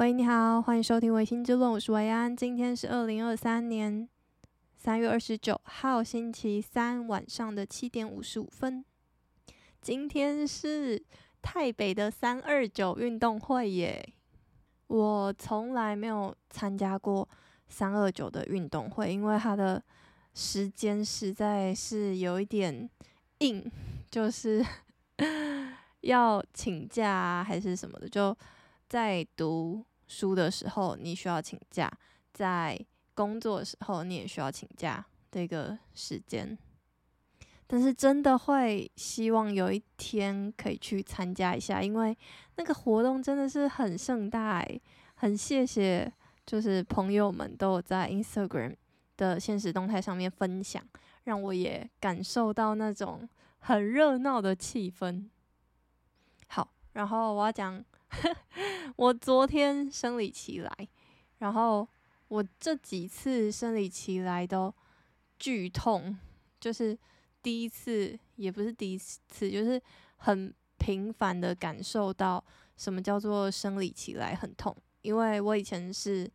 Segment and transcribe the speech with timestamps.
[0.00, 2.34] 喂，你好，欢迎收听《维新之论》，我是维安。
[2.34, 4.08] 今天是二零二三年
[4.74, 8.82] 三月二十九号星期三晚上的七点五十五分。
[9.82, 11.04] 今天是
[11.42, 14.14] 泰北的三二九运动会耶！
[14.86, 17.28] 我从来没有参加过
[17.68, 19.84] 三二九的运动会，因为它的
[20.32, 22.88] 时间实在是有一点
[23.40, 23.70] 硬，
[24.10, 24.64] 就是
[26.00, 28.34] 要请假啊，还是什么的，就
[28.88, 29.84] 在读。
[30.10, 31.88] 书的时候你需要请假，
[32.34, 32.76] 在
[33.14, 36.58] 工作的时候你也需要请假这个时间，
[37.68, 42.18] 但是真的会希望有一天可以去参加一下，因为
[42.56, 44.82] 那个活动真的是很盛大欸，
[45.14, 46.12] 很谢谢
[46.44, 48.74] 就是朋友们都有在 Instagram
[49.16, 50.82] 的现实动态上面分享，
[51.22, 53.28] 让我也感受到那种
[53.60, 55.28] 很热闹的气氛。
[56.48, 57.84] 好，然后我要讲。
[58.96, 60.88] 我昨天生理期来，
[61.38, 61.88] 然后
[62.28, 64.72] 我这几次生理期来都
[65.38, 66.16] 剧痛，
[66.58, 66.98] 就是
[67.42, 69.80] 第一次也不是第一次，就是
[70.16, 72.44] 很频繁的感受到
[72.76, 74.76] 什么叫做生理期来很痛。
[75.02, 76.30] 因为我以前是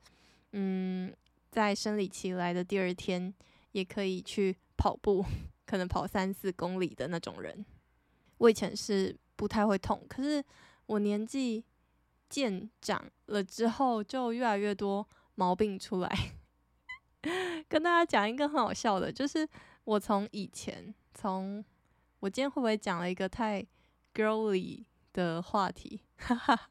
[0.53, 1.13] 嗯，
[1.51, 3.33] 在生理期来的第二天
[3.73, 5.23] 也可以去跑步，
[5.65, 7.65] 可能跑三四公里的那种人。
[8.37, 10.43] 我以前是不太会痛，可是
[10.87, 11.63] 我年纪。
[12.27, 16.33] 渐长了之后，就越来越多毛病出来。
[17.69, 19.47] 跟大家讲一个很好笑的，就是
[19.83, 21.63] 我从以前，从
[22.19, 23.65] 我今天会不会讲了一个太
[24.13, 26.01] girly 的话题？
[26.17, 26.69] 哈哈，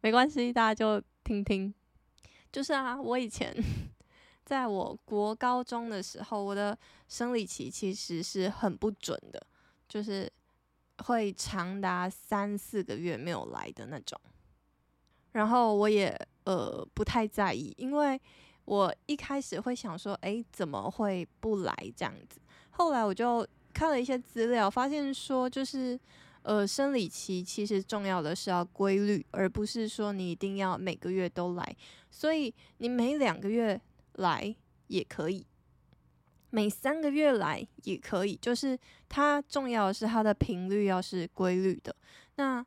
[0.00, 1.74] 没关系，大家就听听。
[2.52, 3.52] 就是啊，我以前
[4.44, 6.78] 在我国高中的时候，我的
[7.08, 9.44] 生理期其实是很不准的，
[9.88, 10.32] 就是
[11.02, 14.18] 会长达三四个月没有来的那种。
[15.32, 16.14] 然后我也
[16.44, 18.20] 呃不太在意，因为
[18.64, 22.40] 我一开始会想说，诶，怎么会不来这样子？
[22.70, 25.98] 后来我就看了一些资料，发现说，就是
[26.42, 31.76] 呃生理期其实重要的是要规律，而不是说你一定要每个月都来。
[32.10, 33.80] 所以你每两个月
[34.14, 34.54] 来
[34.88, 35.46] 也可以，
[36.54, 41.96] 每三个月来也可以，就是它重要的是它的频率要是规律的。
[42.36, 42.64] 那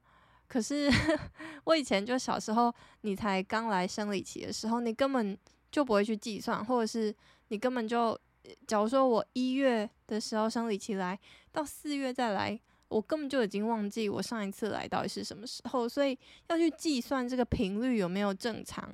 [0.47, 0.90] 可是
[1.66, 5.38] 我以前就小时候，你才刚来生理期的时候，你根本
[5.72, 7.16] 就不会去计算，或者是
[7.50, 8.19] 你根本就，
[8.66, 11.19] 假如说我一月的时候生理期来
[11.51, 18.91] 到四月再来，我根本就已经忘记我上一次来到底是什么时候，所以要去计算这个频率有没有正常，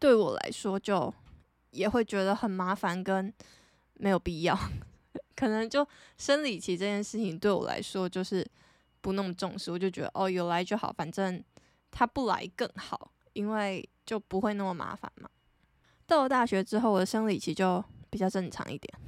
[0.00, 1.14] 对我来说就
[1.70, 3.32] 也会觉得很麻烦跟
[3.94, 4.58] 没有必要，
[5.36, 5.86] 可能就
[6.18, 8.46] 生理期这件事情对我来说就是。
[9.04, 11.44] 不那么重视，我就觉得哦，有来就好，反正
[11.90, 15.28] 他不来更好，因为就不会那么麻烦嘛。
[16.06, 18.98] 到了大学之后，我的生理期就比较正常一点，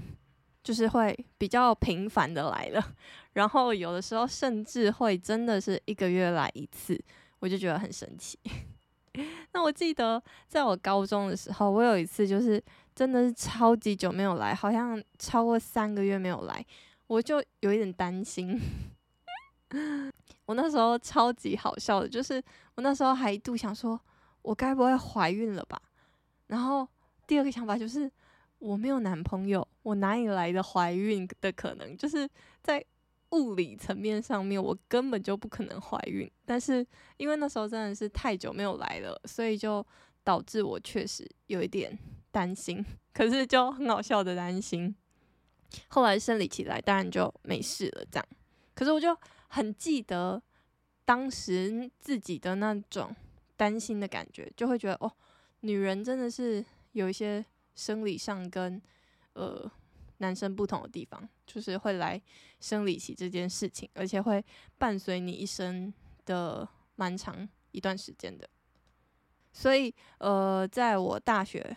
[0.62, 2.94] 就是会比较频繁的来了，
[3.32, 7.02] 然后有的时候甚至会真的是一个月来一次，
[7.38, 8.38] 我就觉得很神奇。
[9.54, 12.62] 那我记得在我高中的时候，我有一次就是
[12.96, 16.64] 真的是超级久没有来，好像超过三个月没有来，
[17.06, 18.58] 我就有一点担心。
[20.46, 22.42] 我那时候超级好笑的，就是
[22.74, 24.00] 我那时候还一度想说，
[24.40, 25.78] 我该不会怀孕了吧？
[26.46, 26.88] 然后
[27.26, 28.10] 第二个想法就是，
[28.60, 31.94] 我没有男朋友，我哪里来的怀孕的可能？
[31.98, 32.26] 就是
[32.62, 32.82] 在
[33.32, 36.30] 物理层面上面，我根本就不可能怀孕。
[36.46, 36.86] 但是
[37.18, 39.84] 因为那时候真的是太久没有来了，所以就
[40.24, 41.98] 导致我确实有一点
[42.36, 44.94] 担心，可是就很好笑的担心。
[45.88, 48.26] 后来生理期来，当然就没事了，这样。
[48.74, 49.16] 可是我就。
[49.48, 50.42] 很记得
[51.04, 53.14] 当时自己的那种
[53.56, 55.10] 担心的感觉，就会觉得哦，
[55.60, 57.42] 女人真的是有一些
[57.76, 58.82] 生理上跟
[59.34, 59.70] 呃
[60.18, 62.20] 男生不同的地方，就是会来
[62.60, 64.44] 生理期这件事情，而且会
[64.76, 65.94] 伴随你一生
[66.26, 68.46] 的蛮长一段时间的。
[69.52, 71.74] 所以呃，在我大学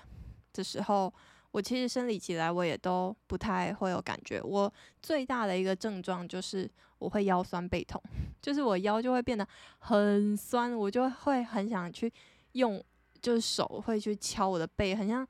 [0.54, 1.14] 的时候。
[1.52, 4.40] 我其实生理起来，我也都不太会有感觉。
[4.44, 6.70] 我最大的一个症状就是
[7.00, 8.00] 我会腰酸背痛，
[8.40, 9.44] 就是我腰就会变得
[9.80, 12.14] 很酸，我就会很想去
[12.52, 12.80] 用，
[13.20, 15.28] 就是手会去敲我的背，很像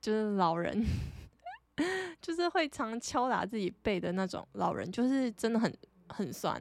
[0.00, 0.84] 就是老人，
[2.20, 5.72] 就是会常敲打自己背的那种老人，就是真的很
[6.08, 6.60] 很酸。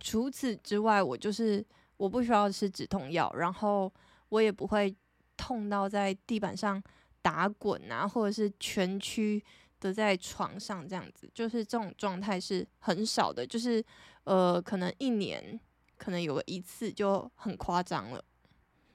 [0.00, 1.64] 除此之外，我就是
[1.96, 3.90] 我不需要吃止痛药，然后
[4.28, 4.94] 我也不会
[5.34, 6.82] 痛到在地板上。
[7.22, 9.42] 打滚啊，或者是蜷曲
[9.80, 13.82] 的在床上这样子，就是这种状态是很少的，就是
[14.24, 15.58] 呃，可能一年
[15.96, 18.22] 可能有一次就很夸张了。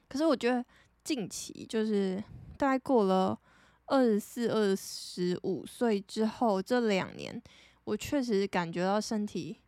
[0.08, 0.64] 可是我觉得
[1.02, 2.22] 近期就是
[2.56, 3.38] 大概过了
[3.86, 7.42] 二十四、二十五岁之后这两年，
[7.84, 9.58] 我确实感觉到身体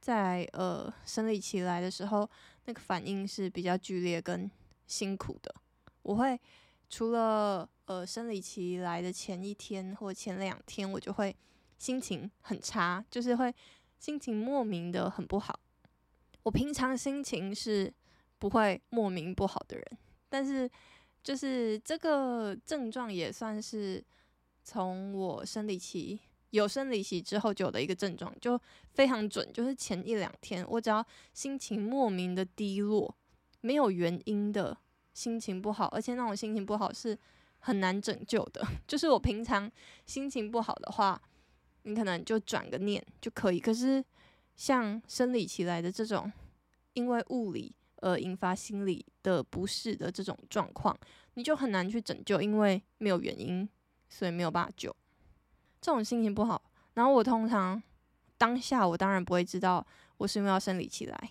[0.00, 2.28] 在呃生理期来的时候，
[2.64, 4.50] 那个反应是比较剧烈跟
[4.86, 5.54] 辛苦的。
[6.02, 6.38] 我会
[6.88, 11.34] 除了呃生理期来的前一天或前两天，我就会
[11.78, 13.54] 心情很差，就是会
[13.98, 15.58] 心情莫名的很不好。
[16.42, 17.92] 我平常心情是
[18.38, 19.98] 不会莫名不好的人，
[20.28, 20.68] 但是
[21.22, 24.04] 就是这个症状也算是
[24.64, 26.18] 从我生理期
[26.50, 28.60] 有生理期之后就有的一个症状，就
[28.92, 29.52] 非常准。
[29.52, 33.14] 就是前一两天，我只要心情莫名的低落，
[33.60, 34.76] 没有原因的
[35.14, 37.16] 心情不好，而且那种心情不好是
[37.62, 38.62] 很难拯救的。
[38.86, 39.68] 就是我平常
[40.04, 41.20] 心情不好的话，
[41.84, 44.04] 你可能就转个念就可以，可是。
[44.54, 46.30] 像生理期来的这种，
[46.92, 50.96] 因为物理而引发心理的不适的这种状况，
[51.34, 53.66] 你就很难去拯救，因为没有原因，
[54.10, 54.94] 所以没有办法救。
[55.80, 56.62] 这种心情不好，
[56.92, 57.82] 然后我通常
[58.36, 59.84] 当下我当然不会知道
[60.18, 61.30] 我是因为要生理期来，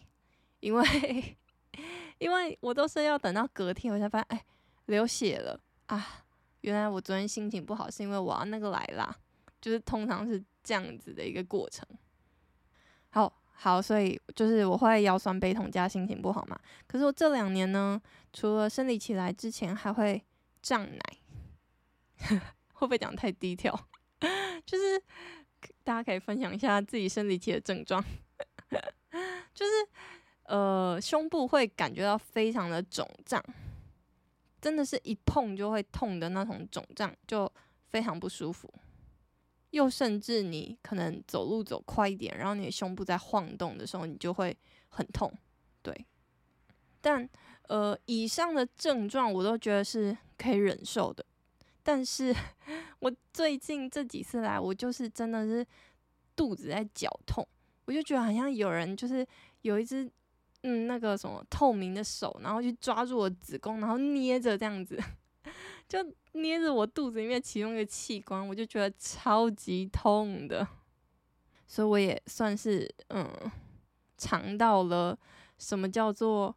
[0.59, 1.37] 因为
[2.17, 4.45] 因为我都是要等到隔天我才发现，哎，
[4.87, 5.57] 流血了
[5.95, 6.23] 啊！
[6.61, 9.13] 原来我昨天心情不好是因为我要那个来啦，
[9.59, 11.85] 就是通常是这样子的一个过程。
[13.09, 16.57] 好好，所以就是我会腰酸背痛加心情不好嘛。
[16.87, 18.01] 可是我这两年呢，
[18.31, 20.23] 除了生理期来之前还会
[20.61, 21.01] 胀奶，
[22.71, 23.77] 会不会讲太低调？
[24.65, 25.01] 就是
[25.83, 28.01] 大家可以分享一下自己生理期的症状，
[29.53, 29.71] 就是
[30.43, 33.43] 呃胸部会感觉到非常的肿胀，
[34.61, 37.51] 真的是一碰就会痛的那种肿胀，就
[37.89, 38.71] 非常不舒服。
[39.71, 44.55] 又甚至你可能走路走快一点，然后你的胸部在晃动的时候，你就会
[44.89, 45.31] 很痛，
[45.81, 46.05] 对。
[46.99, 47.27] 但
[47.69, 51.25] 呃，以上的症状我都觉得是可以忍受的。
[51.81, 52.35] 但是
[52.99, 55.65] 我最近这几次来，我就是真的是
[56.35, 57.47] 肚子在绞痛，
[57.85, 59.25] 我就觉得好像有人就是
[59.61, 60.11] 有一只
[60.63, 65.01] 嗯那个什么透明的手，然后去抓住我子宫，然后捏着这样子。
[65.89, 65.97] 就
[66.33, 70.65] 捏着我肚子里面其中一个器官，我就觉得超级痛的，
[71.67, 73.27] 所以我也算是嗯
[74.17, 75.17] 尝到了
[75.57, 76.55] 什么叫做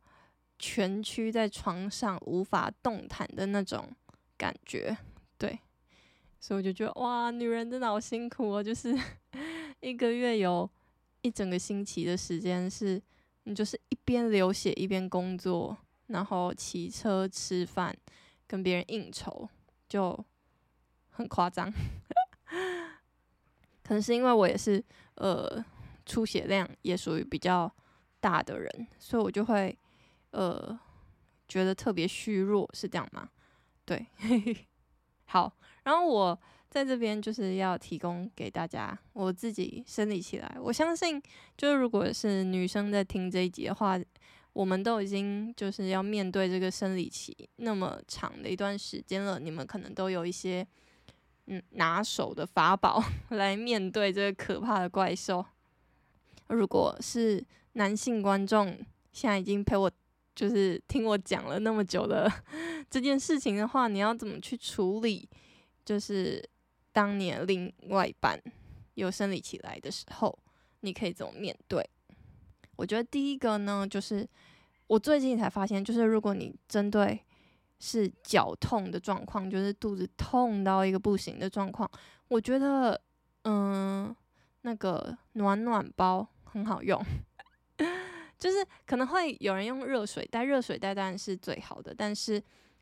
[0.58, 3.90] 蜷曲在床上无法动弹的那种
[4.36, 4.96] 感觉，
[5.36, 5.58] 对，
[6.38, 8.96] 所以我就觉得哇，女人真的好辛苦哦，就是
[9.80, 10.70] 一个月有
[11.22, 13.02] 一整个星期的时间是
[13.42, 15.76] 你就是边流血一边工作，
[16.08, 17.96] 然后骑车吃饭。
[18.46, 19.48] 跟别人应酬
[19.88, 20.22] 就
[21.08, 21.72] 很夸张，
[23.82, 24.84] 可能是因为我也是
[25.14, 25.64] 呃
[26.04, 27.74] 出血量也属于比较
[28.20, 29.76] 大的人，所以我就会
[30.32, 30.78] 呃
[31.48, 33.30] 觉得特别虚弱，是这样吗？
[33.86, 34.06] 对，
[35.24, 35.50] 好，
[35.84, 36.38] 然后我
[36.74, 41.22] 在这边就是要提供给大家我自己生理期来，我相信
[41.56, 43.98] 就是如果是女生在听这一集的话。
[44.54, 50.64] 我们都已经就是要面对这个生理期那么长的一段时间了，你们可能都有一些
[51.46, 55.44] 嗯拿手的法宝 来面对这个可怕的怪兽。
[56.46, 58.78] 如果是男性观众，
[59.12, 59.90] 现在已经陪我
[60.36, 62.32] 就是听我讲了那么久的
[62.88, 65.28] 这件事情的话，你要怎么去处理？
[65.84, 66.40] 就是
[66.94, 68.41] 当你另外一半
[68.94, 70.39] 有生理期来的时候，
[70.81, 71.84] 你可以怎么面对？
[72.77, 74.27] 我觉得第一个呢，就是
[74.86, 77.20] 我最近才发现，就是如果你针对
[77.81, 81.91] 是脚痛的状况，就是肚子痛到一个不行的状况，
[82.29, 83.01] 我觉得
[83.43, 84.15] 嗯，
[84.63, 87.05] 那个暖暖包很好用，
[88.39, 92.41] 就是可能会有人用热水袋，热水袋当然是最好的，但是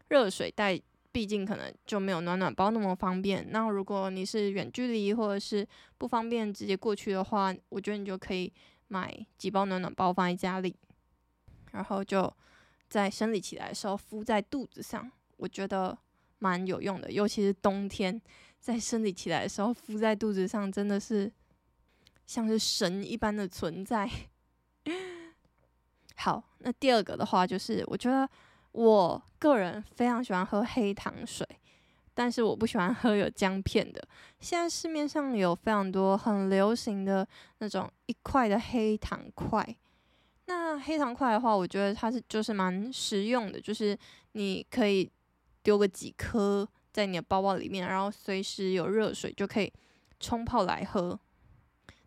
[0.09, 0.79] 热水袋
[1.13, 3.47] 毕竟可能就没有暖暖包那么方便。
[3.51, 5.65] 那如果你是远距离或者是
[5.99, 8.53] 不方便直接过去的话，我觉得你就可以。
[8.89, 10.77] 买几包暖暖包放在家里，
[11.71, 12.31] 然后就
[12.91, 15.97] 在生理期来的时候敷在肚子上，我觉得
[16.41, 17.11] 蛮有用的。
[17.11, 18.21] 尤其是冬天，
[18.61, 21.33] 在生理期来的时候敷在肚子上，真的是
[22.27, 24.07] 像是神一般的存在。
[26.17, 28.29] 好，那第二个的话就是，我觉得
[28.73, 31.47] 我个人非常喜欢喝黑糖水。
[32.15, 34.07] 但是我不喜欢喝有姜片的。
[34.39, 37.27] 现在市面上有非常多很流行的
[37.57, 39.67] 那种一块的黑糖块。
[40.45, 43.97] 那黑糖块的话，我觉得它是就是蛮实用的，就是
[44.33, 45.11] 你可以
[45.63, 49.73] 丢个几颗在你的包包里面，然后随时有热水就可以
[50.21, 51.19] 冲泡来喝。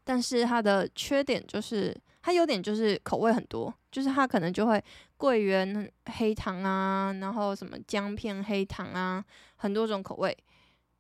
[0.06, 4.82] 但是它的缺点就是，它优点就是口味很多，就是它可能就会
[5.18, 9.26] 桂圆黑糖啊，然后什么姜片黑糖啊，
[9.58, 10.38] 很多种口味。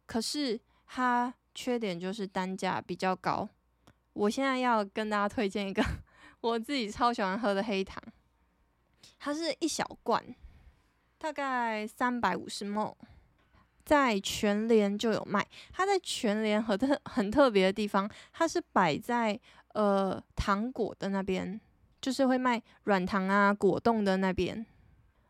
[0.07, 3.47] 可是它缺点就是单价比较高。
[4.13, 5.83] 我现在要跟大家推荐一个
[6.41, 8.01] 我自己超喜欢喝的黑糖，
[9.19, 10.23] 它是一小罐，
[11.17, 12.95] 大概三百五十 ml。
[13.85, 19.39] 在全联就有卖，它在全联很特很特别的地方，它是摆在
[19.73, 21.61] 呃糖果的那边，
[22.01, 24.65] 就是会卖软糖啊果冻的那边，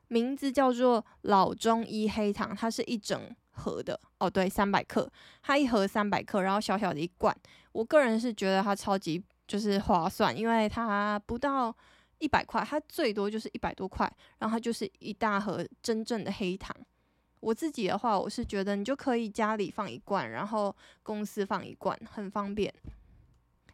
[0.07, 3.19] 名字叫做老中医黑糖，它是一整
[3.51, 3.99] 盒的。
[4.19, 5.11] 哦，对，三百克，
[5.43, 7.35] 它一盒三百克，然后小小的一罐，
[7.73, 11.75] 我个人是觉得它超级就是划算，因为它不到
[12.19, 14.09] 一百块，它最多就是一百多块，
[14.39, 16.73] 然后它就是一大盒真正的黑糖。
[17.45, 22.73] 我自己的话，我是觉得你就可以家里放一罐，然后公司放一罐，很方便，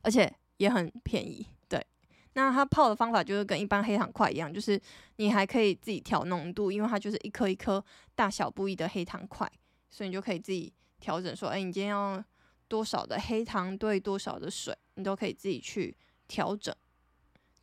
[0.01, 1.47] 而且也很便宜。
[1.69, 1.81] 对，
[2.33, 4.77] 那它泡的方法就是跟一般黑糖块一样，就是
[5.15, 7.81] 你还可以自己调浓度，因为它就是一颗一颗
[8.13, 9.49] 大小不一的黑糖块，
[9.89, 12.21] 所以你就可以自己调整说，哎，你今天要
[12.67, 15.95] 多少的黑糖兑多少的水，你都可以自己去
[16.27, 16.75] 调整。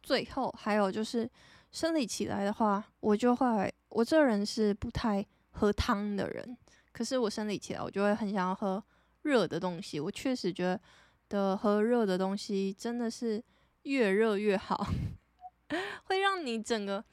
[0.02, 1.30] 最后还有就是
[1.70, 5.22] 生理起来的话，我就会，我这人是不太。
[5.58, 6.56] 喝汤的人，
[6.92, 8.82] 可是我生理期来，我就会很想要喝
[9.22, 9.98] 热的东西。
[9.98, 10.78] 我确实觉
[11.28, 13.42] 得喝热的东西真的是
[13.82, 14.86] 越热越好，
[16.04, 17.04] 会让你整个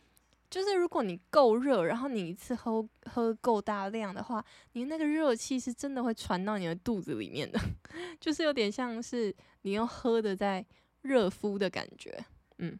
[0.49, 7.59] 就是，如果你够热，然后你一次喝喝够大量的话，你那个热气是真的会传到你的肚子里面的，
[8.21, 10.63] 就是有点像是你用喝的在
[11.01, 12.23] 热敷的感觉。
[12.59, 12.77] 嗯，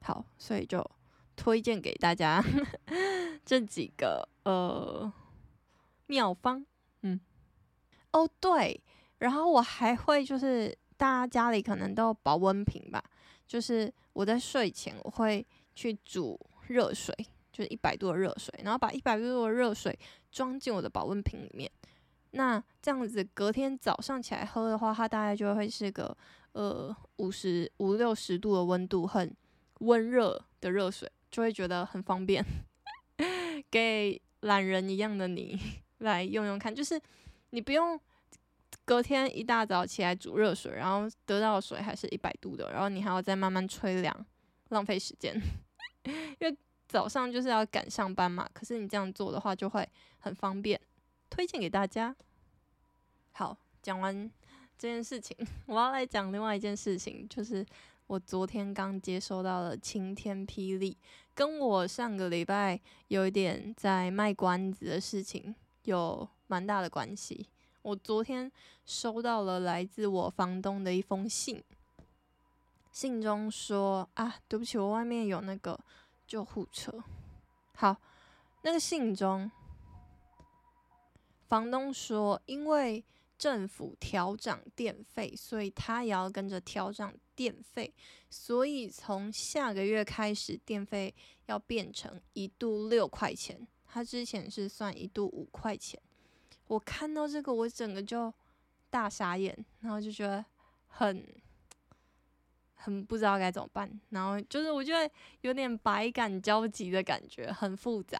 [0.00, 0.82] 好，所以就。
[1.36, 2.42] 推荐给大家
[3.44, 5.12] 这几个呃
[6.06, 6.64] 妙方，
[7.02, 7.20] 嗯，
[8.12, 8.82] 哦对，
[9.18, 13.02] 然后我还会就是大家家里可能都有保温瓶吧，
[13.46, 17.14] 就是我在睡前我会去煮热水，
[17.52, 19.96] 就是一百度的热水，然后把一百度的热水
[20.32, 21.70] 装进我的保温瓶里面，
[22.32, 26.16] 那这样子隔天早上起来喝的话，它大概就会是个
[26.52, 29.34] 呃五十五六十度的温度，很
[29.80, 31.10] 温热的热水。
[31.36, 32.42] 就会觉得很方便，
[33.70, 35.60] 给懒人一样的你
[35.98, 36.98] 来用用看，就是
[37.50, 38.00] 你不用
[38.86, 44.26] 隔天一大早起来煮热水，然后得到的水还是一百度的，然后你还要再慢慢吹凉，
[44.70, 45.38] 浪费时间。
[46.40, 46.56] 因为
[46.88, 49.86] 早上就是要赶上班嘛，可是你这样做的话就会
[50.20, 50.80] 很方便，
[51.28, 52.16] 推荐给大家。
[53.32, 54.30] 好，讲完
[54.78, 55.36] 这件事情，
[55.68, 57.66] 我要来讲另外一件事情，就是。
[58.08, 60.96] 我昨天刚接收到了晴天霹雳，
[61.34, 67.48] 跟我上个礼拜有一点在卖关子的事情有蛮大的关系。
[67.82, 68.50] 我昨天
[68.84, 71.60] 收到了来自我房东的一封信，
[72.92, 75.78] 信中说啊，对不起，我外面有那个
[76.28, 77.02] 救护车。
[77.74, 77.96] 好，
[78.62, 79.50] 那个信中，
[81.48, 83.04] 房东说，因为
[83.38, 87.14] 政府调涨电费，所以他也要跟着调涨。
[87.36, 87.92] 电费，
[88.30, 91.14] 所以从下个月开始，电费
[91.44, 93.68] 要变成一度六块钱。
[93.84, 96.00] 他之前是算一度五块钱。
[96.66, 98.32] 我看到这个，我整个就
[98.88, 100.42] 大傻眼，然后就觉得
[100.86, 101.22] 很
[102.74, 104.00] 很不知道该怎么办。
[104.08, 105.12] 然后就是我觉得
[105.42, 108.18] 有点百感交集的感觉，很复杂。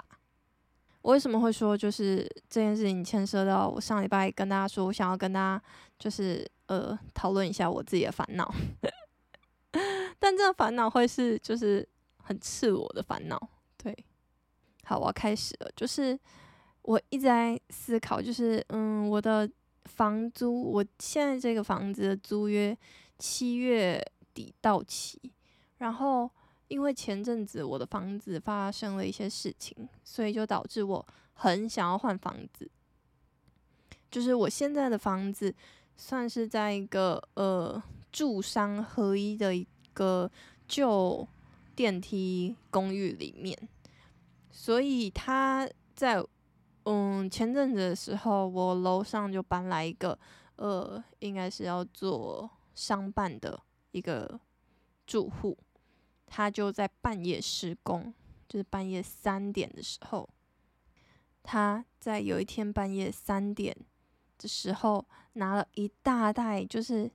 [1.06, 5.62] 我为什么会说就是这件事情牵涉到我上礼拜跟大家说，我想要跟大家
[6.00, 8.52] 就是呃讨论一下我自己的烦恼。
[10.18, 13.40] 但这个烦恼会是就是很赤裸的烦恼，
[13.76, 13.96] 对。
[14.82, 15.70] 好，我要开始了。
[15.76, 16.18] 就是
[16.82, 19.48] 我一直在思考，就是嗯，我的
[19.84, 22.76] 房租，我现在这个房子的租约
[23.16, 25.20] 七月底到期，
[25.78, 26.28] 然后
[26.68, 32.70] 因为前阵子我的房子发生了一些事情，所以就导致我很想要换房子。
[34.11, 35.54] 就是我现在的房子
[35.96, 37.82] 算是在一个呃。
[38.12, 40.30] 住商合一的一个
[40.66, 41.28] 旧
[41.75, 43.54] 电梯公寓里面，
[44.50, 46.25] 所以他在
[46.85, 50.18] 嗯前阵子的时候，我楼上就搬来一个
[50.56, 54.40] 呃，应该是要做商办的一个
[55.06, 55.58] 住户，
[56.26, 58.12] 他就在半夜施工，
[58.49, 60.28] 就是半夜三点的时候，
[61.42, 63.76] 他在有一天半夜三点
[64.38, 67.11] 的时候拿了一大袋，就是。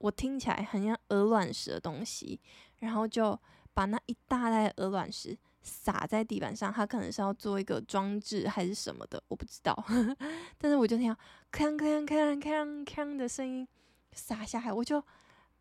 [0.00, 2.40] 我听起来很像鹅卵石的东西，
[2.76, 3.36] 然后就
[3.74, 6.72] 把那一大袋鹅卵石撒在地板上。
[6.72, 9.76] 他可能是要做一个装置还是什么的，我不知道。
[10.56, 11.18] 但是我就听到
[11.50, 13.66] 铿铿铿铿铿的声音
[14.12, 15.04] 洒下来，我就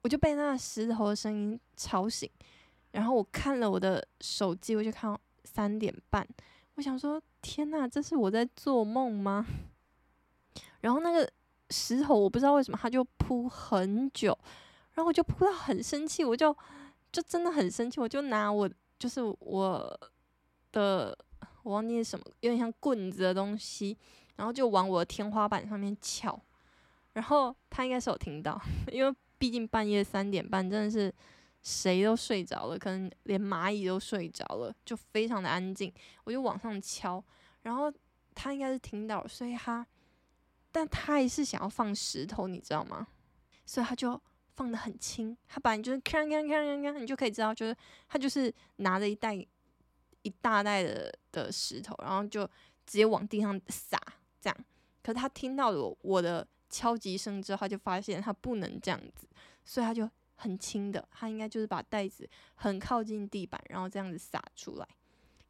[0.04, 2.30] 我就被那石头的声音吵醒，
[2.98, 6.28] 然后我看了我的手机，我就看到三点半，
[6.74, 9.46] 我想说天呐，这是我在做梦吗？
[10.82, 11.32] 然后那个
[11.70, 14.36] 石头我不知道为什么它就扑很久，
[14.94, 16.52] 然后我就扑到很生气，我就
[17.12, 20.00] 就真的很生气，我就拿我就是我
[20.72, 21.16] 的
[21.62, 23.96] 我忘记什么，有点像棍子的东西，
[24.38, 26.40] 然后就往我的天花板上面敲，
[27.14, 28.60] 然后他应该是有听到，
[28.92, 31.14] 因为毕竟半夜三点半真的是
[31.68, 35.94] 谁都睡着了，可能连蚂蚁都睡着了，就非常的安静，
[36.24, 37.22] 我就往上敲，
[37.64, 37.92] 然后
[38.34, 39.86] 他应该是听到了，所以他。
[40.70, 43.08] 但他还是想要放石头，你知道吗？
[43.66, 44.22] 所以他就
[44.56, 47.76] 放得很轻，他把你就是锵锵锵锵锵，你就可以知道，就是
[48.08, 52.46] 他就是拿着一袋一大袋的的石头，然后就
[52.86, 54.00] 直接往地上撒，
[54.40, 54.58] 这样。
[55.02, 59.28] 可是他听到了我的敲击声之后，他就发现他不能这样子，
[59.66, 60.08] 所以他就
[60.38, 64.88] 很轻的，他应该就是把袋子很靠近地板，然后这样子撒出来。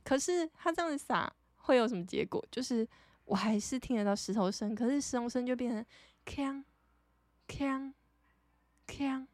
[0.04, 2.44] 可是他这样子撒会有什么结果？
[2.50, 2.88] 就是。
[3.28, 5.86] 我还是听得到石头声，可是石头声就变成
[6.26, 6.64] 锵
[7.46, 7.92] 锵
[8.88, 9.28] 锵，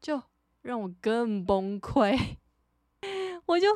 [0.00, 0.22] 就
[0.62, 2.36] 让我更崩溃。
[3.44, 3.68] 我就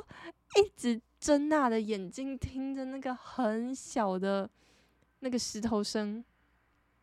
[0.54, 4.48] 一直睁大的眼睛听着那个很小的
[5.18, 6.24] 那个石头声，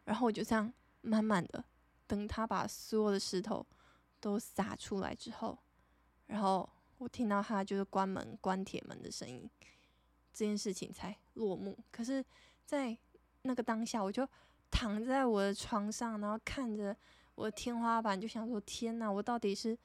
[0.06, 1.64] 然后我就这样慢慢的
[2.08, 3.64] 等他把所有的石头
[4.24, 5.60] 都撒出来之后，
[6.28, 9.50] 然后我听到他就是关门关铁门的声音。
[10.32, 11.78] 这件事情才落幕。
[11.92, 12.24] 可是，
[12.66, 12.98] 在
[13.42, 14.28] 那个当下，我就
[14.72, 16.96] 躺在我的床上，然后看着
[17.36, 19.78] 我的天花板，就想说：“天哪，我到底是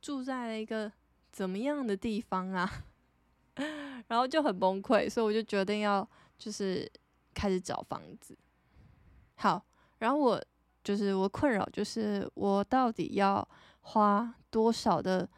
[0.00, 0.90] 住在了一个
[1.32, 2.84] 怎么样的地方啊？”
[4.06, 6.90] 然后就很崩溃，所以我就决定要就是
[7.34, 8.38] 开始找房子。
[9.34, 9.62] 好，
[9.98, 10.42] 然后我
[10.82, 13.46] 就是我困扰，就是我到底要
[13.90, 15.28] 花多少的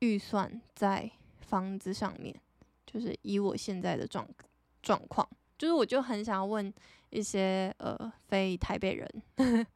[0.00, 2.34] 预算在房子上面。
[2.86, 4.24] 就是以我现在的状
[4.80, 6.72] 状况，就是我就很想要问
[7.10, 9.22] 一些呃非台北人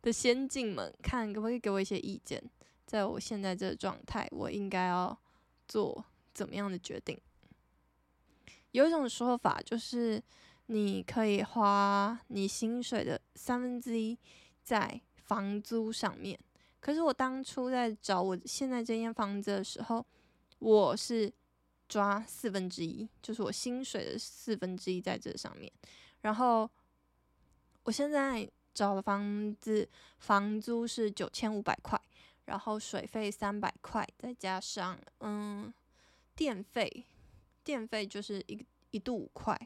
[0.00, 2.42] 的先进们，看可不可以给我一些意见，
[2.86, 5.18] 在我现在这个状态，我应该要
[5.68, 7.20] 做怎么样的决定？
[8.70, 10.22] 有一种说法就是，
[10.66, 14.16] 你可以花你薪水的三分之一
[14.62, 16.38] 在房租上面。
[16.86, 20.06] 可是我当初在找我现在这间房子的时候，
[20.60, 21.32] 我是。
[21.88, 25.72] 抓四分之一，就是我薪水的四分之一在这上面。
[26.20, 26.68] 然后
[27.84, 31.96] 我现在找的房子房租是九千五百块，
[32.46, 35.72] 然后水费三百块，再加上嗯
[36.34, 37.04] 电费，
[37.62, 39.56] 电费就是一一度五块。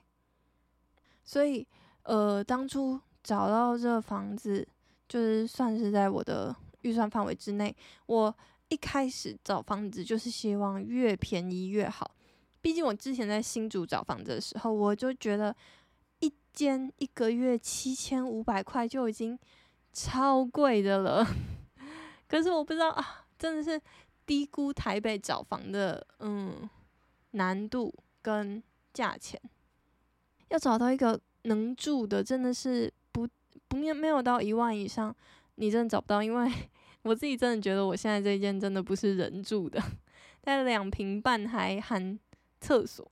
[1.24, 1.66] 所以
[2.02, 4.68] 呃，当初找到这房子，
[5.08, 7.74] 就是算是在我的预算范围之内。
[8.06, 8.34] 我。
[8.72, 12.08] 一开始找房子就是希望越便宜越好，
[12.60, 15.52] 毕竟我之前在新竹找房子的时候，我就觉得
[16.20, 19.36] 一间一个月七千五百块就已经
[19.92, 21.26] 超贵的了。
[22.28, 23.82] 可是我不知道啊，真的是
[24.24, 26.70] 低估台北找房的嗯
[27.32, 28.62] 难度跟
[28.94, 29.42] 价钱，
[30.50, 33.26] 要找到一个能住的，真的是不
[33.66, 35.12] 不没没有到一万以上，
[35.60, 36.52] 你真的找不到，因为。
[37.02, 39.82] 我自己真的觉得我现在这一间真的不是人住的，
[40.42, 42.20] 但两坪半还含
[42.60, 43.10] 厕所，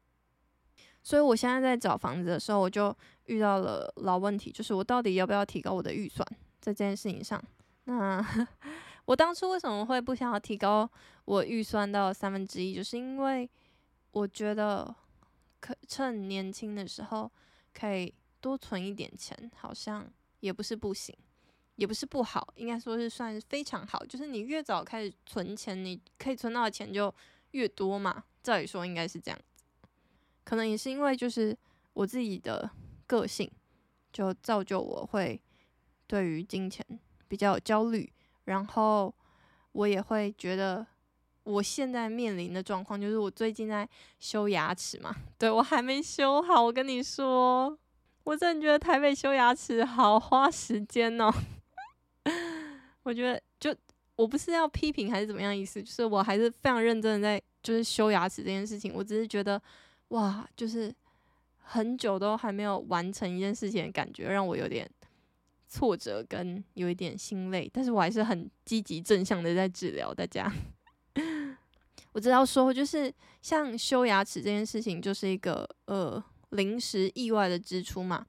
[1.03, 6.23] 所以我现在在找房子的时候，我就遇到了老问题，就是我到底要不要提高我的预算
[6.61, 7.43] 在这件事情上？
[7.85, 8.23] 那
[9.07, 10.87] 我当初为什么会不想要提高
[11.25, 12.75] 我预算到三分之一？
[12.75, 13.49] 就是因为
[14.11, 14.95] 我觉得
[15.61, 17.33] 可趁年轻的时候
[17.73, 20.07] 可以多存一点钱，好像
[20.41, 21.17] 也不是不行。
[21.79, 24.05] 也不是不好，应该说是算是非常好。
[24.05, 27.15] 就是你越早开始存钱，你可以存到的钱就
[27.53, 28.25] 越多嘛。
[28.43, 29.87] 照理说应该是这样子，
[30.43, 31.57] 可能也是因为就是
[31.93, 32.69] 我自己的
[33.07, 33.49] 个性，
[34.13, 35.41] 就造就我会
[36.09, 36.85] 对于金钱
[37.29, 38.13] 比较焦虑。
[38.47, 39.15] 然后
[39.71, 40.85] 我也会觉得，
[41.45, 43.89] 我现在面临的状况就是我最近在
[44.19, 46.61] 修牙齿嘛， 对，我还没修好。
[46.61, 47.79] 我跟你说，
[48.25, 51.33] 我真的觉得台北修牙齿好花时间哦。
[53.03, 53.75] 我觉得，就
[54.17, 58.93] 我不是要批评还是怎么样意思，就是我还是非常认真的在就是修牙齿这件事情。
[58.95, 59.61] 我只是觉得，
[60.09, 60.95] 哇，就是
[61.59, 64.91] 很久都还没有完成一件事情的感觉，让我有点
[65.69, 67.71] 挫折跟有一点心累。
[67.73, 70.53] 但是我还是很积极正向的在治疗大家。
[72.13, 78.27] 我知道说，就是像修牙齿这件事情，就是一个呃临时意外的支出嘛。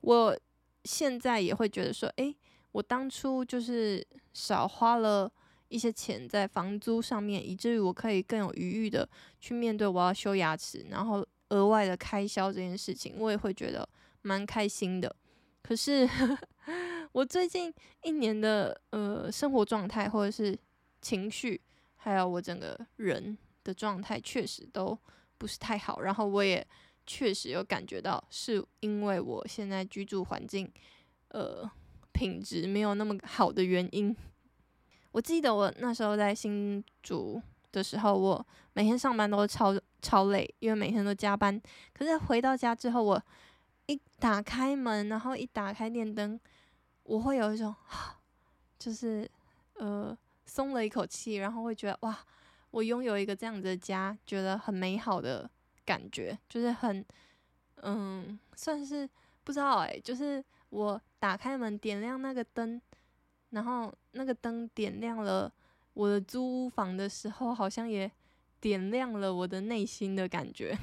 [0.00, 0.38] 我
[0.84, 2.36] 现在也会觉得说，诶。
[2.72, 5.30] 我当初就是少花了
[5.68, 9.08] 一些钱在房租上面，以至于我可以更有余裕的
[9.40, 13.88] 去面对我要修牙齿，然后额外的开销这件事情，我也会觉得
[14.22, 15.14] 蛮开心的。
[15.62, 16.08] 可是
[17.12, 20.58] 我最近一年的呃生活状态或者是
[21.00, 21.60] 情绪，
[21.96, 24.98] 还有我整个人的状态，确实都
[25.38, 26.00] 不是太好。
[26.00, 26.66] 然后我也
[27.06, 30.70] 确实有感觉到，是因为我现在居住环境，
[31.28, 31.70] 呃，
[32.22, 34.16] 品质没有那么好的原因。
[35.10, 41.60] 我记得我那时候在新竹的时候，我每天上班都超超累，因为每天都加班。
[41.92, 43.20] 可是回到家之后，我
[43.86, 46.38] 一打开门，然后一打开电灯，
[47.02, 47.74] 我会有一种，
[48.78, 49.28] 就是
[49.74, 52.16] 呃松了一口气，然后会觉得哇，
[52.70, 55.50] 我拥有一个这样子的家，觉得很美好的
[55.84, 57.04] 感觉，就是很
[57.82, 59.10] 嗯，算是
[59.42, 62.82] 不知道哎、就是我打开门，点亮那个灯，
[63.50, 65.52] 然后那个灯点亮了
[65.94, 68.10] 我的租屋房的时候，好像也
[68.60, 70.76] 点亮了我的内心的感觉，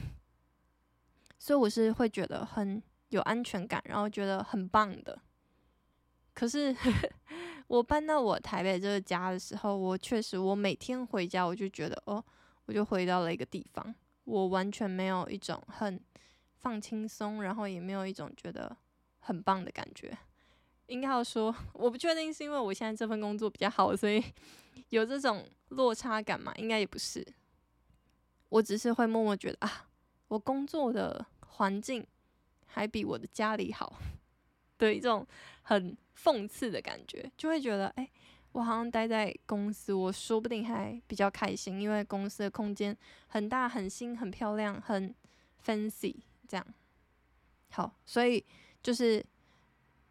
[1.38, 2.82] 所以我是会觉得很。
[3.10, 5.20] 有安全感，然后觉得很棒的。
[6.36, 6.76] 可是
[7.66, 12.24] 我搬到我台北这个家的时候，我确实，我每天回家，我就觉得哦，
[12.66, 16.00] 我就回到了一个地方，我完全没有一种很
[16.60, 18.78] 放轻松，然后也没有一种觉得
[19.22, 20.16] 很棒的感觉。
[20.90, 24.24] 应该要说， 我不确定是因为我现在这份工作比较好，所以
[24.90, 26.54] 有这种落差感嘛？
[26.58, 27.26] 应该也不是，
[28.50, 29.88] 我只是会默默觉得啊，
[30.28, 32.06] 我工作的环境。
[32.72, 34.00] 还比我的家里好，
[34.78, 35.26] 对，一种
[35.64, 38.08] 很讽刺的感觉，就会觉得，哎、
[38.52, 45.14] 我好像待在公司，我说不定还比较开心，因为公司的空间很大、很新、很漂亮、很
[45.66, 46.16] fancy，
[46.48, 46.66] 这样。
[47.72, 48.46] 好，所以
[48.84, 49.26] 就是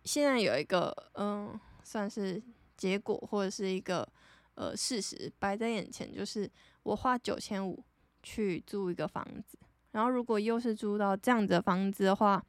[0.08, 2.42] 现在有一个，嗯，算是
[2.78, 4.08] 结果或者是一个
[4.54, 6.50] 呃事实摆在眼前，就是
[6.82, 7.84] 我花九千五
[8.22, 9.58] 去租一个房子。
[9.90, 12.42] 然后，如果又是租到这样子的房子的话，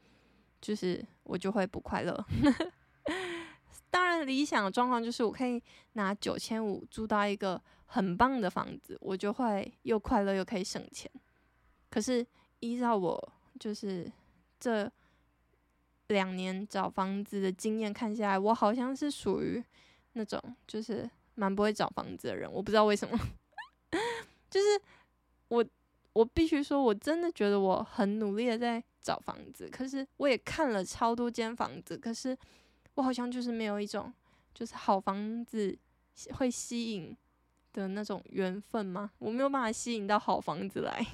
[0.61, 2.25] 就是我就会不快乐。
[3.91, 5.61] 当然，理想的状况就是我可以
[5.93, 11.11] 拿九千五租到一个很棒的房子，我就会又快乐又可以省钱。
[11.89, 12.25] 可是，
[12.61, 14.09] 依照我就是
[14.59, 14.89] 这
[16.09, 19.63] 两年找房子的经验看下来，我好像是属于
[20.13, 22.51] 那种就是蛮不会找房子的人。
[22.51, 23.17] 我不知道为什么，
[24.49, 24.81] 就是
[25.47, 25.65] 我。
[26.11, 32.35] 我必须说，我真的觉得我很努力的在找房子，可是我也看了超多间房子，可是
[32.95, 34.11] 我好像就是没有一种
[34.53, 35.77] 就是好房子
[36.33, 37.15] 会吸引
[37.71, 39.11] 的那种缘分吗？
[39.19, 41.05] 我没有办法吸引到好房子来，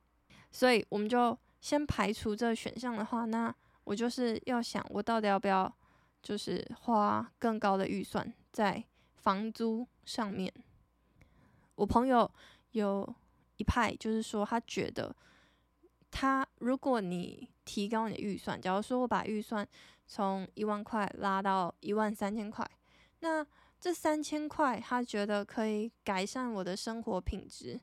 [0.50, 3.54] 所以我们就先排除这个选项的话，那
[3.90, 5.74] 我就是要想，我到底要不要
[6.22, 8.84] 就是花更高的预算在
[9.16, 10.54] 房租上面？
[11.74, 12.30] 我朋友
[12.70, 13.12] 有。
[13.56, 15.14] 一派就是说，他觉得
[16.10, 19.68] 他如果你提高你的预算，假如说我把预算
[20.06, 22.66] 从一万块拉到一万三千块，
[23.18, 23.46] 那
[23.78, 27.78] 这三千块他觉得可以改善我的生活品质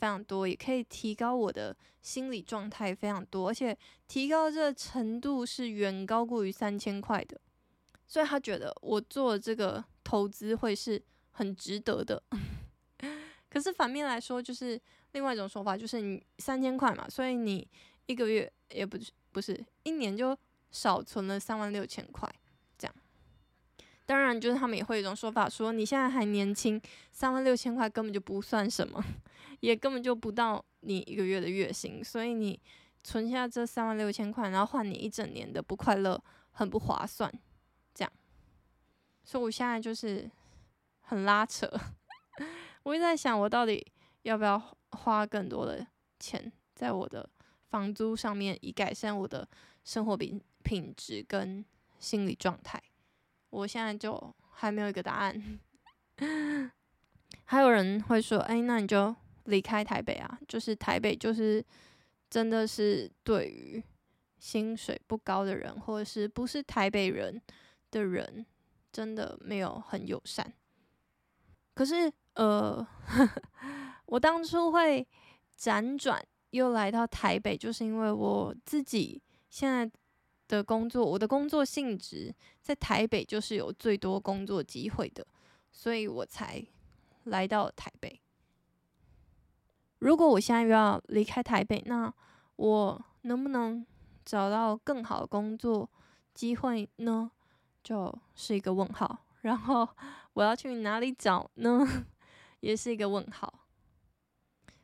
[0.00, 3.76] 非常多，也可以提高我的心理状态非常多，而且
[4.08, 7.38] 提高这程度是远高过于三千块的，
[8.06, 11.00] 所以他觉得我做这个投资会是
[11.32, 12.22] 很值得的。
[13.50, 14.80] 可是反面来说，就是。
[15.12, 17.68] 另外一种说法就是你三千块嘛，所以你
[18.06, 20.38] 一个月也不是不是一年就
[20.70, 22.32] 少存了三万六千块，
[24.10, 29.00] 当然，就是他们也会有一种说法说，你现在还年轻，三万六千块根本就不算什么，
[29.60, 32.58] 也根本就不到你一个月的月薪，所以你
[33.04, 36.20] 存下这三万六千块，然后换你一整年的不快乐，
[36.50, 37.32] 很不划算，
[37.94, 38.12] 这样。
[39.22, 40.28] 所以我现在就是
[41.02, 41.70] 很拉扯，
[42.82, 43.86] 我一直在想，我到底
[44.22, 44.60] 要不要。
[44.92, 45.86] 花更多的
[46.18, 47.30] 钱在我的
[47.68, 49.48] 房租上面，以改善我的
[49.84, 51.64] 生活品品质跟
[52.00, 52.82] 心理状态。
[53.50, 55.60] 我现在就还没有一个答案。
[57.44, 61.64] 还有人会说：“哎，那你就离开台北啊！”就是台北，就是
[62.28, 63.82] 真的是对于
[64.38, 67.40] 薪水不高的人，或者是不是台北人
[67.90, 68.46] 的人，
[68.92, 70.52] 真的没有很友善。
[71.74, 72.86] 可是，呃。
[74.06, 75.06] 我当初会
[75.56, 79.88] 辗转又来到台北，就是因为我自己现在
[80.56, 85.24] 的工作，我的工作性质在台北就是有最多工作机会的，
[85.70, 86.64] 所以我才
[87.24, 88.20] 来到台北。
[90.00, 92.12] 如果我现在又要离开台北，那
[92.56, 93.86] 我能不能
[94.24, 95.88] 找到更好的工作
[96.34, 97.30] 机会呢？
[97.84, 99.24] 就是一个问号。
[99.42, 99.88] 然后
[100.34, 101.86] 我要去哪里找呢？
[102.60, 103.52] 也是一个问号。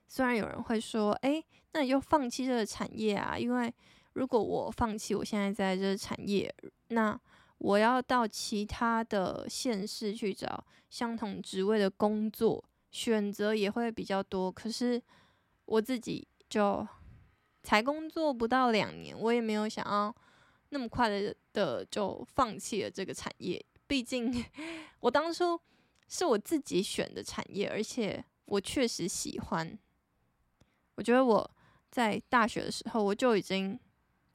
[0.06, 3.74] 虽然有人会说，诶，那你就放弃这个产业啊，因为
[4.16, 6.52] 如果我放弃我现在在这产业，
[6.88, 7.18] 那
[7.58, 14.50] 我要到其他的县市去找相同职位的工作，选择也会比较多。
[14.50, 15.00] 可是
[15.66, 16.86] 我自己就
[17.62, 20.14] 才工作不到两年，我也没有想要
[20.70, 23.62] 那么快的的就放弃了这个产业。
[23.86, 24.42] 毕竟
[25.00, 25.60] 我当初
[26.08, 29.78] 是我自己选的产业，而且我确实喜欢。
[30.94, 31.50] 我觉得我
[31.90, 33.78] 在大学的时候，我就已经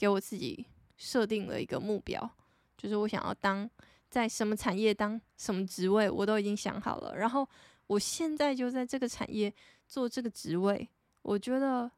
[0.02, 0.66] 给我自己
[0.98, 2.28] 设定了一个目标，
[2.76, 3.70] 就是我想要当
[4.10, 7.16] 在什么产业当什么职位，我都已经想好了。
[7.16, 7.48] 然后
[7.86, 9.54] 我现在就在这个产业
[9.88, 10.90] 做这个职位，
[11.22, 11.92] 我觉得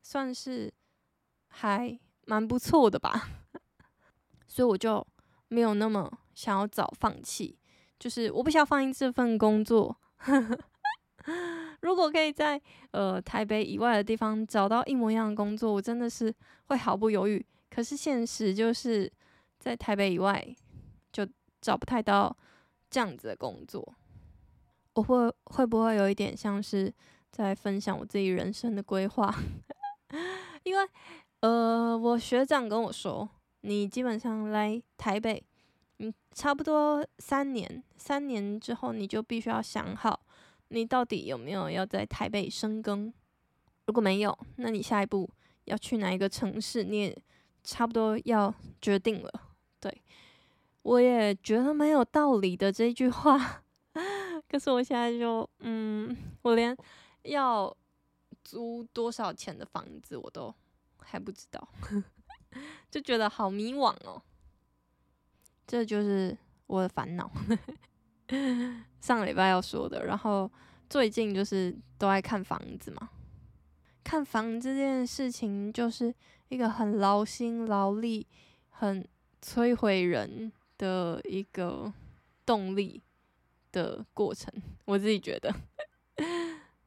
[0.00, 0.72] 算是
[1.48, 3.28] 还蛮不错的吧。
[4.46, 5.04] 所以我就
[5.48, 7.58] 没有那么想要早放弃，
[7.98, 9.98] 就是我不想放弃这份工作。
[11.84, 12.58] 如果可以在
[12.92, 16.34] 呃台北以外的地方找到一模一样的工作，我真的是
[16.68, 17.44] 会毫不犹豫。
[17.68, 19.10] 可是现实就是
[19.58, 20.42] 在台北以外
[21.12, 21.26] 就
[21.60, 22.34] 找不太到
[22.88, 23.86] 这样子的工作。
[24.94, 26.90] 我会会不会有一点像是
[27.30, 29.34] 在分享我自己人生的规划？
[30.64, 30.88] 因为
[31.40, 33.28] 呃，我学长跟我说，
[33.60, 35.44] 你基本上来台北，
[35.98, 40.23] 嗯，差不多三年，三年之后你就必须要想好。
[40.74, 43.12] 你到底有没有要在台北深耕？
[43.86, 45.30] 如果没有，那你下一步
[45.64, 46.82] 要去哪一个城市？
[46.82, 47.22] 你也
[47.62, 49.30] 差不多要决定了。
[49.78, 50.02] 对，
[50.82, 53.62] 我也觉得蛮有道理的这句话。
[54.48, 56.76] 可是我现在就，嗯，我连
[57.22, 57.74] 要
[58.42, 60.52] 租多少钱的房子我都
[60.98, 61.68] 还不知道，
[62.90, 64.20] 就觉得好迷惘哦。
[65.66, 67.30] 这就是我的烦恼。
[69.00, 70.50] 上个礼拜要说的，然后
[70.88, 73.10] 最近就是都爱看房子嘛。
[74.02, 76.14] 看房这件事情就是
[76.48, 78.26] 一个很劳心劳力、
[78.68, 79.06] 很
[79.42, 81.92] 摧毁人的一个
[82.44, 83.02] 动力
[83.72, 84.52] 的过程，
[84.84, 85.54] 我自己觉得。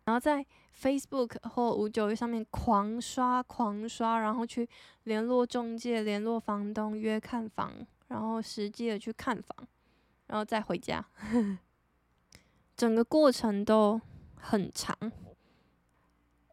[0.05, 0.45] 然后在
[0.79, 4.69] Facebook 或五九一上面狂刷狂刷，然后去
[5.03, 7.73] 联络中介、联络房东约看房，
[8.07, 9.67] 然后实际的去看房。
[10.27, 11.05] 然后再回家，
[12.75, 13.99] 整个过程都
[14.35, 14.95] 很长。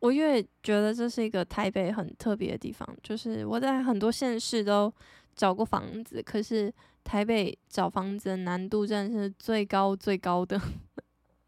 [0.00, 4.92] 我越觉得这是一个台北很特别的地方，就是我在很多县市都
[5.34, 10.60] 找过房子，可是台北找房子的难度真的是最高最高的。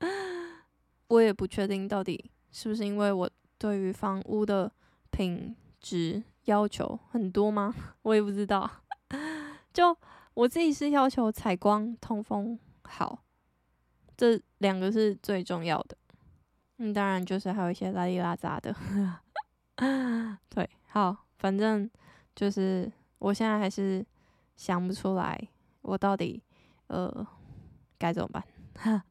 [1.08, 4.72] 我也不确定到底是不是因为我对于房屋的
[5.10, 7.74] 品质要求很多吗？
[8.02, 8.68] 我也不知道，
[9.72, 9.96] 就。
[10.36, 13.24] 我自己是要求采光、通风好，
[14.18, 15.96] 这两个是最重要的。
[16.76, 18.76] 嗯，当然就是还有一些拉里拉杂的。
[20.50, 21.90] 对，好，反正
[22.34, 24.04] 就是我现在还是
[24.56, 25.40] 想不出来，
[25.80, 26.42] 我到底
[26.88, 27.26] 呃
[27.96, 28.44] 该怎么办？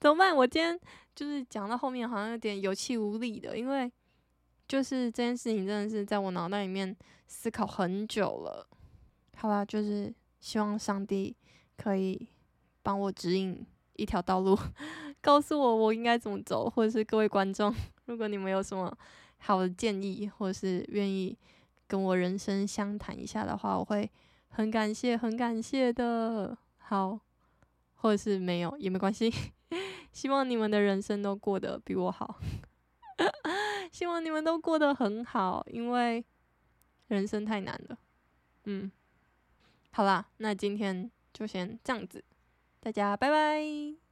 [0.00, 0.34] 怎么办？
[0.34, 0.76] 我今天
[1.14, 3.90] 就是讲到后面好像有点有气无力的，因为
[4.66, 6.96] 就是这件事情真的是在我脑袋里面
[7.28, 8.68] 思考很久了。
[9.36, 11.36] 好啦，就是希望上帝
[11.76, 12.26] 可以
[12.82, 14.58] 帮我指引一条道路，
[15.20, 17.72] 告诉我我应该怎么走，或者是各位观众，
[18.06, 18.92] 如果你们有什么
[19.38, 21.36] 好的建议，或者是愿意
[21.86, 24.10] 跟我人生相谈一下的话，我会
[24.48, 26.56] 很感谢，很感谢的。
[26.78, 27.18] 好，
[27.96, 29.32] 或者是没有也没关系，
[30.12, 32.38] 希望你们的人生都过得比我好，
[33.92, 36.24] 希望你们都过得很好，因为
[37.08, 37.98] 人生太难了，
[38.64, 38.90] 嗯。
[39.96, 42.22] 好啦，那今天就先这样子，
[42.80, 44.05] 大家拜拜。